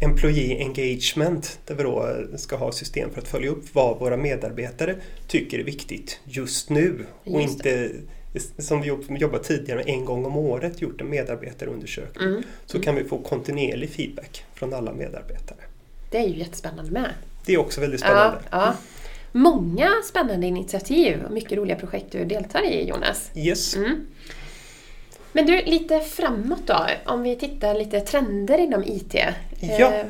employee 0.00 0.58
engagement 0.64 1.58
där 1.66 1.74
vi 1.74 1.82
då 1.82 2.16
ska 2.36 2.56
ha 2.56 2.72
system 2.72 3.10
för 3.10 3.20
att 3.20 3.28
följa 3.28 3.50
upp 3.50 3.64
vad 3.74 3.98
våra 3.98 4.16
medarbetare 4.16 4.96
tycker 5.26 5.58
är 5.58 5.64
viktigt 5.64 6.20
just 6.24 6.70
nu 6.70 7.06
och 7.24 7.42
Just 7.42 7.52
inte 7.54 7.90
som 8.58 8.80
vi 8.80 8.88
jobbat 9.18 9.44
tidigare 9.44 9.82
en 9.82 10.04
gång 10.04 10.24
om 10.24 10.36
året 10.36 10.82
gjort 10.82 11.00
en 11.00 11.10
medarbetarundersökning. 11.10 12.28
Mm. 12.28 12.42
Så 12.66 12.80
kan 12.80 12.94
vi 12.94 13.04
få 13.04 13.18
kontinuerlig 13.18 13.90
feedback 13.90 14.44
från 14.54 14.74
alla 14.74 14.92
medarbetare. 14.92 15.58
Det 16.10 16.18
är 16.18 16.28
ju 16.28 16.38
jättespännande 16.38 16.90
med. 16.90 17.10
Det 17.46 17.52
är 17.54 17.58
också 17.58 17.80
väldigt 17.80 18.00
Ja, 18.00 18.06
spännande. 18.06 18.38
ja. 18.50 18.74
Många 19.32 19.90
spännande 20.04 20.46
initiativ 20.46 21.22
och 21.24 21.32
mycket 21.32 21.52
roliga 21.58 21.76
projekt 21.76 22.06
du 22.10 22.24
deltar 22.24 22.64
i 22.72 22.88
Jonas. 22.88 23.30
Yes. 23.34 23.76
Mm. 23.76 24.06
Men 25.32 25.46
du, 25.46 25.62
lite 25.62 26.00
framåt 26.00 26.66
då, 26.66 26.86
om 27.06 27.22
vi 27.22 27.36
tittar 27.36 27.74
lite 27.74 28.00
trender 28.00 28.58
inom 28.58 28.84
IT. 28.84 29.14
Ja. 29.60 29.92
Eh, 29.94 30.06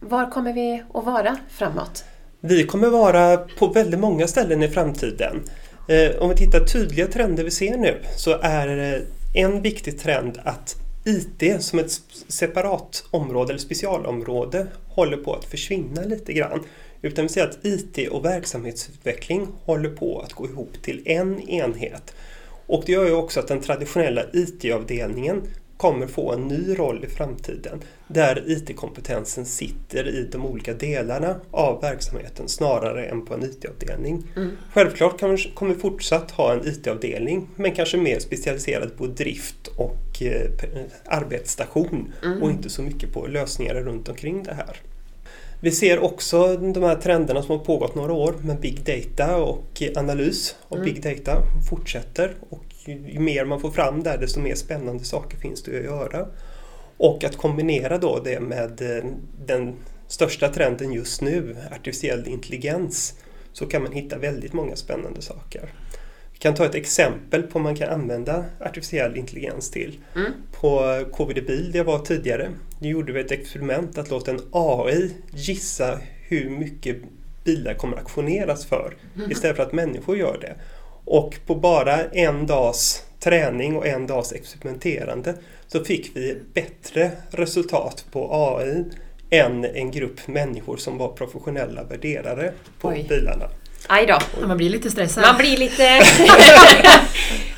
var 0.00 0.30
kommer 0.30 0.52
vi 0.52 0.82
att 0.94 1.04
vara 1.04 1.36
framåt? 1.50 2.04
Vi 2.40 2.66
kommer 2.66 2.88
vara 2.88 3.36
på 3.36 3.66
väldigt 3.66 4.00
många 4.00 4.26
ställen 4.26 4.62
i 4.62 4.68
framtiden. 4.68 5.42
Eh, 5.88 6.22
om 6.22 6.28
vi 6.28 6.36
tittar 6.36 6.60
tydliga 6.60 7.06
trender 7.06 7.44
vi 7.44 7.50
ser 7.50 7.76
nu 7.76 7.98
så 8.16 8.38
är 8.42 8.94
eh, 8.94 9.00
en 9.42 9.62
viktig 9.62 10.00
trend 10.00 10.38
att 10.44 10.76
IT 11.04 11.62
som 11.62 11.78
ett 11.78 11.90
separat 12.28 13.04
område 13.10 13.52
eller 13.52 13.60
specialområde 13.60 14.66
håller 14.88 15.16
på 15.16 15.34
att 15.34 15.44
försvinna 15.44 16.02
lite 16.02 16.32
grann. 16.32 16.64
Utan 17.02 17.24
vi 17.24 17.28
ser 17.28 17.44
att 17.44 17.64
IT 17.64 18.08
och 18.08 18.24
verksamhetsutveckling 18.24 19.48
håller 19.64 19.90
på 19.90 20.20
att 20.20 20.32
gå 20.32 20.46
ihop 20.46 20.72
till 20.82 21.02
en 21.04 21.48
enhet. 21.48 22.14
Och 22.68 22.82
det 22.86 22.92
gör 22.92 23.06
ju 23.06 23.12
också 23.12 23.40
att 23.40 23.48
den 23.48 23.60
traditionella 23.60 24.22
IT-avdelningen 24.32 25.42
kommer 25.76 26.06
få 26.06 26.32
en 26.32 26.48
ny 26.48 26.78
roll 26.78 27.04
i 27.04 27.06
framtiden 27.06 27.80
där 28.08 28.42
IT-kompetensen 28.46 29.44
sitter 29.44 30.08
i 30.08 30.28
de 30.32 30.46
olika 30.46 30.74
delarna 30.74 31.40
av 31.50 31.80
verksamheten 31.80 32.48
snarare 32.48 33.06
än 33.06 33.24
på 33.24 33.34
en 33.34 33.44
IT-avdelning. 33.44 34.22
Mm. 34.36 34.50
Självklart 34.72 35.20
kan 35.20 35.30
vi, 35.30 35.50
kommer 35.54 35.74
vi 35.74 35.80
fortsatt 35.80 36.30
ha 36.30 36.52
en 36.52 36.68
IT-avdelning 36.68 37.48
men 37.56 37.74
kanske 37.74 37.96
mer 37.96 38.18
specialiserad 38.18 38.96
på 38.96 39.06
drift 39.06 39.66
och 39.76 40.22
eh, 40.22 40.50
arbetsstation 41.04 42.12
Mm. 42.24 42.42
och 42.42 42.50
inte 42.50 42.70
så 42.70 42.82
mycket 42.82 43.12
på 43.12 43.26
lösningar 43.26 43.74
runt 43.74 44.08
omkring 44.08 44.42
det 44.42 44.54
här. 44.54 44.76
Vi 45.60 45.70
ser 45.70 45.98
också 45.98 46.56
de 46.56 46.82
här 46.82 46.96
trenderna 46.96 47.42
som 47.42 47.58
har 47.58 47.64
pågått 47.64 47.94
några 47.94 48.12
år 48.12 48.34
med 48.40 48.60
big 48.60 48.84
data 48.84 49.36
och 49.36 49.82
analys 49.96 50.56
av 50.68 50.78
Mm. 50.78 50.92
big 50.92 51.02
data 51.02 51.42
fortsätter 51.70 52.34
och 52.50 52.64
ju, 52.86 53.18
mer 53.18 53.44
man 53.44 53.60
får 53.60 53.70
fram 53.70 54.02
där 54.02 54.18
desto 54.18 54.40
mer 54.40 54.54
spännande 54.54 55.04
saker 55.04 55.38
finns 55.38 55.62
det 55.62 55.78
att 55.78 55.84
göra. 55.84 56.26
Och 56.96 57.24
att 57.24 57.36
kombinera 57.36 57.98
då 57.98 58.20
det 58.24 58.40
med 58.40 58.82
eh, 58.82 59.04
den 59.46 59.74
största 60.06 60.48
trenden 60.48 60.92
just 60.92 61.20
nu, 61.20 61.56
artificiell 61.72 62.28
intelligens, 62.28 63.14
så 63.52 63.66
kan 63.66 63.82
man 63.82 63.92
hitta 63.92 64.18
väldigt 64.18 64.52
många 64.52 64.76
spännande 64.76 65.22
saker. 65.22 65.72
Vi 66.38 66.42
kan 66.42 66.54
ta 66.54 66.64
ett 66.64 66.74
exempel 66.74 67.42
på 67.42 67.48
vad 67.52 67.62
man 67.62 67.76
kan 67.76 67.88
använda 67.88 68.44
artificiell 68.60 69.16
intelligens 69.16 69.70
till. 69.70 69.98
Mm. 70.16 70.32
På 70.60 71.00
KVD 71.12 71.46
Bil 71.46 71.72
där 71.72 71.78
jag 71.78 71.84
var 71.84 71.98
tidigare, 71.98 72.50
nu 72.78 72.88
gjorde 72.88 73.12
vi 73.12 73.20
ett 73.20 73.30
experiment 73.30 73.98
att 73.98 74.10
låta 74.10 74.30
en 74.30 74.40
AI 74.50 75.10
gissa 75.30 75.98
hur 76.28 76.50
mycket 76.50 76.96
bilar 77.44 77.74
kommer 77.74 77.96
auktioneras 77.96 78.66
för 78.66 78.96
istället 79.30 79.56
för 79.56 79.62
att 79.62 79.72
människor 79.72 80.16
gör 80.16 80.38
det. 80.40 80.54
Och 81.04 81.36
på 81.46 81.54
bara 81.54 82.04
en 82.04 82.46
dags 82.46 83.04
träning 83.20 83.76
och 83.76 83.86
en 83.86 84.06
dags 84.06 84.32
experimenterande 84.32 85.34
så 85.66 85.84
fick 85.84 86.16
vi 86.16 86.38
bättre 86.54 87.10
resultat 87.30 88.04
på 88.12 88.28
AI 88.32 88.84
än 89.30 89.64
en 89.64 89.90
grupp 89.90 90.28
människor 90.28 90.76
som 90.76 90.98
var 90.98 91.08
professionella 91.08 91.84
värderare 91.84 92.52
på 92.80 92.88
Oj. 92.88 93.06
bilarna. 93.08 93.50
Aj 93.88 94.06
då, 94.06 94.18
Ja, 94.40 94.46
Man 94.46 94.56
blir 94.56 94.70
lite 94.70 94.90
stressad. 94.90 95.24
man 95.24 95.36
blir 95.38 95.56
lite... 95.56 95.82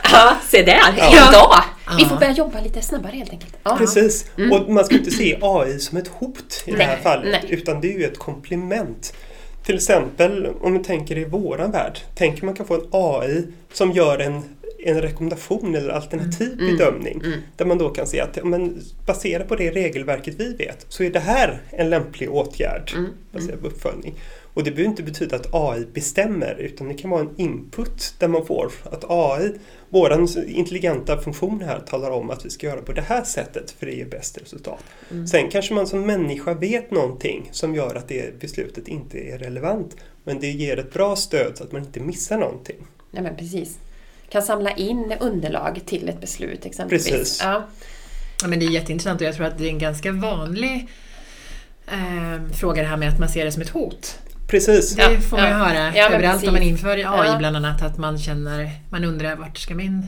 ja, 0.02 0.36
se 0.48 0.62
där, 0.62 0.80
Ja. 0.98 1.30
dag! 1.32 1.54
Vi 1.98 2.04
får 2.04 2.16
börja 2.16 2.32
jobba 2.32 2.60
lite 2.60 2.82
snabbare 2.82 3.12
helt 3.16 3.30
enkelt. 3.30 3.56
Ja. 3.62 3.76
Precis, 3.78 4.30
och 4.52 4.70
man 4.72 4.84
ska 4.84 4.94
inte 4.94 5.10
se 5.10 5.38
AI 5.42 5.78
som 5.78 5.98
ett 5.98 6.08
hot 6.08 6.62
i 6.66 6.70
det 6.70 6.82
här 6.82 6.94
Nej, 6.94 7.02
fallet 7.02 7.42
nej. 7.42 7.52
utan 7.54 7.80
det 7.80 7.94
är 7.94 7.98
ju 7.98 8.04
ett 8.04 8.18
komplement. 8.18 9.14
Till 9.64 9.74
exempel 9.74 10.46
om 10.60 10.72
vi 10.78 10.84
tänker 10.84 11.18
i 11.18 11.24
våran 11.24 11.70
värld, 11.70 11.98
tänker 12.14 12.44
man 12.44 12.54
kan 12.54 12.66
få 12.66 12.74
en 12.74 12.88
AI 12.92 13.44
som 13.72 13.92
gör 13.92 14.18
en, 14.18 14.42
en 14.84 15.02
rekommendation 15.02 15.74
eller 15.74 15.88
alternativ 15.90 16.56
bedömning 16.56 17.20
Mm. 17.24 17.40
där 17.56 17.64
man 17.64 17.78
då 17.78 17.88
kan 17.88 18.06
se 18.06 18.20
att 18.20 18.38
men, 18.44 18.82
baserat 19.06 19.48
på 19.48 19.56
det 19.56 19.70
regelverket 19.70 20.34
vi 20.38 20.54
vet 20.54 20.86
så 20.88 21.02
är 21.02 21.10
det 21.10 21.20
här 21.20 21.60
en 21.70 21.90
lämplig 21.90 22.30
åtgärd 22.30 22.92
Mm. 22.94 23.10
baserat 23.32 23.60
på 23.60 23.66
uppföljning. 23.66 24.14
Och 24.54 24.64
det 24.64 24.70
behöver 24.70 24.90
inte 24.90 25.02
betyda 25.02 25.36
att 25.36 25.48
AI 25.52 25.86
bestämmer 25.94 26.54
utan 26.58 26.88
det 26.88 26.94
kan 26.94 27.10
vara 27.10 27.20
en 27.20 27.34
input 27.36 28.14
där 28.18 28.28
man 28.28 28.46
får 28.46 28.72
att 28.84 29.04
AI, 29.08 29.52
våran 29.88 30.28
intelligenta 30.46 31.20
funktion 31.20 31.62
här 31.62 31.80
talar 31.80 32.10
om 32.10 32.30
att 32.30 32.46
vi 32.46 32.50
ska 32.50 32.66
göra 32.66 32.82
på 32.82 32.92
det 32.92 33.00
här 33.02 33.24
sättet 33.24 33.70
för 33.70 33.86
det 33.86 33.92
ger 33.92 34.06
bäst 34.06 34.38
resultat. 34.38 34.84
Mm. 35.10 35.26
Sen 35.26 35.50
kanske 35.50 35.74
man 35.74 35.86
som 35.86 36.06
människa 36.06 36.54
vet 36.54 36.90
någonting 36.90 37.48
som 37.52 37.74
gör 37.74 37.94
att 37.94 38.08
det 38.08 38.40
beslutet 38.40 38.88
inte 38.88 39.18
är 39.18 39.38
relevant 39.38 39.96
men 40.24 40.40
det 40.40 40.50
ger 40.50 40.78
ett 40.78 40.92
bra 40.92 41.16
stöd 41.16 41.56
så 41.56 41.64
att 41.64 41.72
man 41.72 41.82
inte 41.82 42.00
missar 42.00 42.38
någonting. 42.38 42.76
Nej, 43.10 43.22
men 43.22 43.36
precis. 43.36 43.78
Kan 44.28 44.42
samla 44.42 44.70
in 44.70 45.14
underlag 45.20 45.80
till 45.86 46.08
ett 46.08 46.20
beslut 46.20 46.66
exempelvis. 46.66 47.08
Precis. 47.08 47.40
Ja. 47.42 47.64
Ja, 48.42 48.48
men 48.48 48.58
det 48.58 48.66
är 48.66 48.70
jätteintressant 48.70 49.20
och 49.20 49.26
jag 49.26 49.34
tror 49.34 49.46
att 49.46 49.58
det 49.58 49.64
är 49.64 49.68
en 49.68 49.78
ganska 49.78 50.12
vanlig 50.12 50.88
eh, 51.86 52.52
fråga 52.52 52.82
det 52.82 52.88
här 52.88 52.96
med 52.96 53.08
att 53.08 53.18
man 53.18 53.28
ser 53.28 53.44
det 53.44 53.52
som 53.52 53.62
ett 53.62 53.68
hot. 53.68 54.18
Precis! 54.50 54.90
Det 54.96 55.02
Ja, 55.02 55.20
får 55.20 55.36
man 55.36 55.46
ju 55.46 55.52
ja. 55.52 55.58
höra 55.58 55.96
Ja, 55.96 56.08
men 56.10 56.12
överallt 56.20 56.46
om 56.46 56.52
man 56.52 56.62
inför 56.62 56.88
AI 56.96 57.00
Ja. 57.02 57.36
bland 57.38 57.56
annat 57.56 57.82
att 57.82 57.98
man 57.98 58.18
känner, 58.18 58.70
man 58.90 59.04
undrar 59.04 59.36
vart 59.36 59.58
ska 59.58 59.74
min 59.74 60.06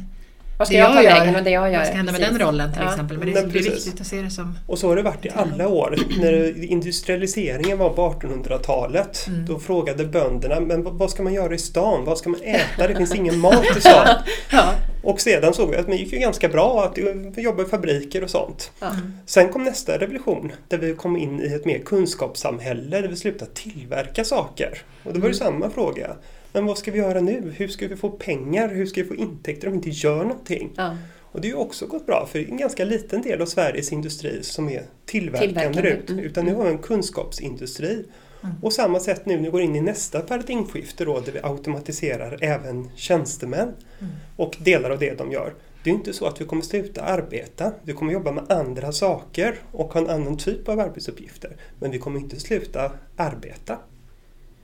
Vad 0.58 0.68
ska 0.68 0.76
det 0.76 0.80
jag 0.82 0.92
ta 0.92 1.02
gör, 1.02 1.10
vägen 1.10 1.36
och 1.36 1.42
det 1.42 1.50
jag 1.50 1.72
gör? 1.72 1.78
Vad 1.78 1.86
ska 1.86 1.96
hända 1.96 2.12
med 2.12 2.20
precis. 2.20 2.38
den 2.38 2.46
rollen 2.48 2.72
till 2.72 2.82
Ja. 2.84 2.90
exempel? 2.90 3.18
Men 3.18 3.26
det 3.26 3.34
Nej, 3.34 3.42
är, 3.42 3.46
det 3.46 3.58
är 3.58 3.62
precis. 3.62 3.86
viktigt 3.86 4.00
att 4.00 4.06
se 4.06 4.22
det 4.22 4.30
som... 4.30 4.58
Och 4.66 4.78
så 4.78 4.88
har 4.88 4.96
det 4.96 5.02
varit 5.02 5.24
i 5.26 5.30
alla 5.34 5.68
år. 5.68 5.96
När 6.20 6.64
industrialiseringen 6.64 7.78
var 7.78 7.90
på 7.90 8.10
1800-talet 8.20 9.24
Mm. 9.28 9.46
då 9.46 9.58
frågade 9.58 10.04
bönderna 10.04 10.60
men 10.60 10.82
vad- 10.82 10.94
vad 10.94 11.10
ska 11.10 11.22
man 11.22 11.34
göra 11.34 11.54
i 11.54 11.58
stan? 11.58 12.04
Vad 12.04 12.18
ska 12.18 12.30
man 12.30 12.40
äta? 12.42 12.88
Det 12.88 12.94
finns 12.94 13.14
ingen 13.14 13.38
mat 13.38 13.76
i 13.76 13.80
stan. 13.80 14.06
Ja. 14.50 14.74
Och 15.02 15.20
sedan 15.20 15.54
såg 15.54 15.70
vi 15.70 15.76
att 15.76 15.86
det 15.86 15.96
gick 15.96 16.12
ju 16.12 16.18
ganska 16.18 16.48
bra 16.48 16.84
att 16.84 16.98
jobba 17.42 17.62
i 17.62 17.66
fabriker 17.66 18.24
och 18.24 18.30
sånt. 18.30 18.72
Ja. 18.80 18.96
Sen 19.26 19.48
kom 19.48 19.64
nästa 19.64 19.98
revolution 19.98 20.52
där 20.68 20.78
vi 20.78 20.94
kom 20.94 21.16
in 21.16 21.40
i 21.40 21.46
ett 21.54 21.64
mer 21.64 21.78
kunskapssamhälle 21.78 23.00
där 23.00 23.08
vi 23.08 23.16
slutade 23.16 23.50
tillverka 23.54 24.24
saker. 24.24 24.82
Och 25.04 25.12
då 25.14 25.20
var 25.20 25.28
det 25.28 25.34
samma 25.34 25.70
fråga. 25.70 26.16
Men 26.52 26.66
vad 26.66 26.78
ska 26.78 26.90
vi 26.90 26.98
göra 26.98 27.20
nu? 27.20 27.52
Hur 27.56 27.68
ska 27.68 27.88
vi 27.88 27.96
få 27.96 28.10
pengar? 28.10 28.68
Hur 28.68 28.86
ska 28.86 29.02
vi 29.02 29.08
få 29.08 29.14
intäkter 29.14 29.66
om 29.66 29.72
vi 29.72 29.76
inte 29.76 29.90
gör 29.90 30.22
någonting? 30.22 30.72
Ja. 30.76 30.96
Och 31.32 31.40
det 31.40 31.48
har 31.48 31.56
ju 31.56 31.60
också 31.60 31.86
gått 31.86 32.06
bra 32.06 32.28
för 32.32 32.38
det 32.38 32.44
är 32.44 32.48
en 32.50 32.56
ganska 32.56 32.84
liten 32.84 33.22
del 33.22 33.42
av 33.42 33.46
Sveriges 33.46 33.92
industri 33.92 34.42
som 34.42 34.68
är 34.68 34.82
tillverkande, 35.06 35.46
Tillverkande, 35.46 35.90
ut. 35.90 36.10
mm, 36.10 36.24
Utan 36.24 36.44
nu 36.44 36.54
har 36.54 36.64
vi 36.64 36.70
en 36.70 36.78
kunskapsindustri. 36.78 38.04
Mm. 38.42 38.56
Och 38.62 38.72
samma 38.72 39.00
sätt 39.00 39.26
nu 39.26 39.36
när 39.36 39.42
vi 39.42 39.50
går 39.50 39.62
in 39.62 39.76
i 39.76 39.80
nästa 39.80 40.20
paradigmskifte 40.20 41.04
då 41.04 41.20
där 41.20 41.32
vi 41.32 41.40
automatiserar 41.42 42.38
även 42.40 42.90
tjänstemän 42.96 43.74
Mm. 44.00 44.12
och 44.36 44.56
delar 44.60 44.90
av 44.90 44.98
det 44.98 45.18
de 45.18 45.32
gör. 45.32 45.54
Det 45.84 45.90
är 45.90 45.94
inte 45.94 46.12
så 46.12 46.26
att 46.26 46.40
vi 46.40 46.44
kommer 46.44 46.62
sluta 46.62 47.02
arbeta. 47.02 47.72
Vi 47.82 47.92
kommer 47.92 48.12
jobba 48.12 48.32
med 48.32 48.52
andra 48.52 48.92
saker 48.92 49.54
och 49.72 49.92
ha 49.92 50.00
en 50.00 50.10
annan 50.10 50.36
typ 50.38 50.68
av 50.68 50.80
arbetsuppgifter. 50.80 51.56
Men 51.78 51.90
vi 51.90 51.98
kommer 51.98 52.20
inte 52.20 52.40
sluta 52.40 52.92
arbeta. 53.16 53.78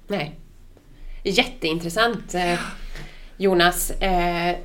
Nej. 0.09 0.39
Jätteintressant 1.25 2.35
eh, 2.35 2.59
Jonas. 3.37 3.91
Eh, 3.91 4.57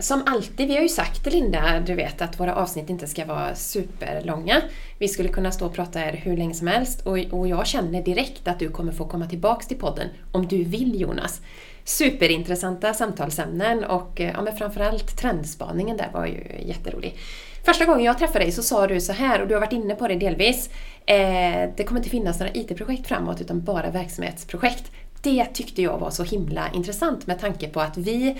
som 0.00 0.22
alltid, 0.26 0.68
vi 0.68 0.74
har 0.74 0.82
ju 0.82 0.88
sagt 0.88 1.24
till 1.24 1.32
Linda, 1.32 1.80
du 1.86 1.94
vet 1.94 2.22
att 2.22 2.40
våra 2.40 2.54
avsnitt 2.54 2.90
inte 2.90 3.06
ska 3.06 3.24
vara 3.24 3.54
superlånga. 3.54 4.62
Vi 4.98 5.08
skulle 5.08 5.28
kunna 5.28 5.52
stå 5.52 5.66
och 5.66 5.74
prata 5.74 5.98
här 5.98 6.12
hur 6.12 6.36
länge 6.36 6.54
som 6.54 6.66
helst 6.66 7.06
och, 7.06 7.18
och 7.30 7.48
jag 7.48 7.66
känner 7.66 8.02
direkt 8.02 8.48
att 8.48 8.58
du 8.58 8.68
kommer 8.68 8.92
få 8.92 9.04
komma 9.04 9.26
tillbaks 9.26 9.66
till 9.66 9.78
podden 9.78 10.08
om 10.32 10.46
du 10.46 10.64
vill 10.64 11.00
Jonas. 11.00 11.40
Superintressanta 11.84 12.94
samtalsämnen 12.94 13.84
och 13.84 14.20
eh, 14.20 14.32
ja, 14.34 14.42
men 14.42 14.56
framförallt 14.56 15.18
trendspaningen 15.18 15.96
där 15.96 16.10
var 16.12 16.26
ju 16.26 16.44
jätterolig. 16.66 17.18
Första 17.64 17.84
gången 17.84 18.04
jag 18.04 18.18
träffade 18.18 18.44
dig 18.44 18.52
så 18.52 18.62
sa 18.62 18.86
du 18.86 19.00
så 19.00 19.12
här, 19.12 19.42
och 19.42 19.48
du 19.48 19.54
har 19.54 19.60
varit 19.60 19.72
inne 19.72 19.94
på 19.94 20.08
det 20.08 20.14
delvis. 20.14 20.70
Eh, 21.06 21.70
det 21.76 21.84
kommer 21.86 22.00
inte 22.00 22.10
finnas 22.10 22.40
några 22.40 22.52
IT-projekt 22.52 23.06
framåt 23.06 23.40
utan 23.40 23.64
bara 23.64 23.90
verksamhetsprojekt. 23.90 24.92
Det 25.22 25.44
tyckte 25.44 25.82
jag 25.82 25.98
var 25.98 26.10
så 26.10 26.22
himla 26.22 26.70
intressant 26.74 27.26
med 27.26 27.40
tanke 27.40 27.68
på 27.68 27.80
att 27.80 27.96
vi 27.96 28.36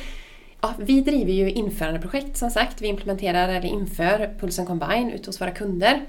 Ja, 0.67 0.75
vi 0.79 1.01
driver 1.01 1.33
ju 1.33 1.51
införandeprojekt 1.51 2.37
som 2.37 2.51
sagt. 2.51 2.83
Vi 2.83 2.87
implementerar 2.87 3.49
eller 3.49 3.69
inför 3.69 4.31
Pulsen 4.41 4.67
Combine 4.67 5.13
ute 5.13 5.29
hos 5.29 5.41
våra 5.41 5.51
kunder. 5.51 6.01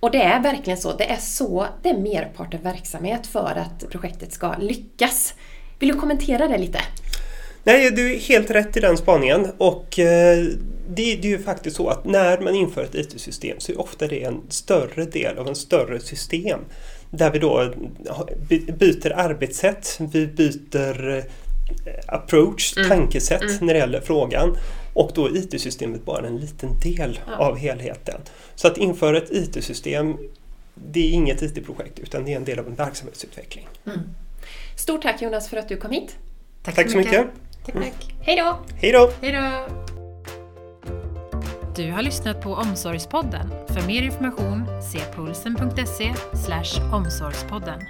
Och 0.00 0.10
det 0.10 0.22
är 0.22 0.42
verkligen 0.42 0.78
så. 0.78 0.96
Det 0.96 1.10
är 1.10 1.16
så 1.16 1.66
det 1.82 1.88
är 1.88 1.98
merparten 1.98 2.62
verksamhet 2.62 3.26
för 3.26 3.54
att 3.56 3.90
projektet 3.90 4.32
ska 4.32 4.56
lyckas. 4.58 5.34
Vill 5.78 5.88
du 5.88 5.94
kommentera 5.94 6.48
det 6.48 6.58
lite? 6.58 6.80
Nej, 7.64 7.90
du 7.90 8.14
är 8.14 8.18
helt 8.18 8.50
rätt 8.50 8.76
i 8.76 8.80
den 8.80 8.96
spaningen 8.96 9.46
och 9.58 9.98
eh, 9.98 10.38
det, 10.88 11.16
det 11.16 11.24
är 11.24 11.30
ju 11.30 11.42
faktiskt 11.42 11.76
så 11.76 11.88
att 11.88 12.04
när 12.04 12.40
man 12.40 12.54
inför 12.54 12.82
ett 12.82 12.94
IT-system 12.94 13.60
så 13.60 13.72
är 13.72 13.80
ofta 13.80 14.06
det 14.06 14.22
en 14.22 14.40
större 14.48 15.04
del 15.04 15.38
av 15.38 15.48
en 15.48 15.54
större 15.54 16.00
system. 16.00 16.60
Där 17.10 17.30
vi 17.30 17.38
då 17.38 17.72
byter 18.78 19.12
arbetssätt, 19.12 19.98
vi 20.12 20.26
byter 20.26 21.16
eh, 21.16 21.24
approach, 22.06 22.76
mm. 22.76 22.88
tankesätt 22.88 23.42
mm. 23.42 23.66
när 23.66 23.74
det 23.74 23.80
gäller 23.80 24.00
frågan. 24.00 24.56
Och 24.92 25.10
då 25.14 25.26
är 25.26 25.36
IT-systemet 25.36 26.04
bara 26.04 26.26
en 26.26 26.36
liten 26.36 26.80
del 26.80 27.20
ja. 27.26 27.36
av 27.36 27.56
helheten. 27.56 28.20
Så 28.54 28.68
att 28.68 28.78
införa 28.78 29.18
ett 29.18 29.30
IT-system 29.30 30.16
det 30.74 31.00
är 31.00 31.10
inget 31.10 31.42
IT-projekt 31.42 31.98
utan 31.98 32.24
det 32.24 32.32
är 32.32 32.36
en 32.36 32.44
del 32.44 32.58
av 32.58 32.66
en 32.66 32.74
verksamhetsutveckling. 32.74 33.68
Mm. 33.86 33.98
Stort 34.76 35.02
tack 35.02 35.22
Jonas 35.22 35.48
för 35.48 35.56
att 35.56 35.68
du 35.68 35.76
kom 35.76 35.90
hit. 35.90 36.16
Tack, 36.62 36.74
tack 36.74 36.90
så 36.90 36.96
mycket. 36.96 37.12
mycket. 37.12 37.34
Tack, 37.66 37.74
tack. 37.74 38.14
Hej 38.20 38.36
då! 38.36 38.58
Hej 38.74 38.92
då! 38.92 39.10
Hej 39.20 39.32
då! 39.32 39.66
Du 41.76 41.90
har 41.90 42.02
lyssnat 42.02 42.42
på 42.42 42.54
Omsorgspodden. 42.54 43.50
För 43.68 43.86
mer 43.86 44.02
information 44.02 44.66
se 44.92 44.98
pulsen.se 45.14 46.14
omsorgspodden. 46.92 47.80